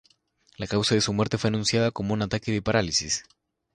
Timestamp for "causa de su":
0.65-1.13